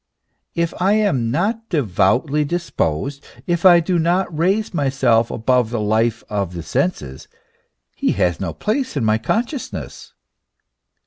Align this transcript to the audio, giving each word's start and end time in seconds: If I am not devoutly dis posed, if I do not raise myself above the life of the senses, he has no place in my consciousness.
If 0.55 0.73
I 0.79 0.93
am 0.93 1.29
not 1.29 1.69
devoutly 1.69 2.43
dis 2.43 2.71
posed, 2.71 3.23
if 3.45 3.67
I 3.67 3.79
do 3.79 3.99
not 3.99 4.35
raise 4.35 4.73
myself 4.73 5.29
above 5.29 5.69
the 5.69 5.79
life 5.79 6.23
of 6.27 6.53
the 6.55 6.63
senses, 6.63 7.27
he 7.95 8.13
has 8.13 8.39
no 8.41 8.51
place 8.51 8.97
in 8.97 9.05
my 9.05 9.19
consciousness. 9.19 10.15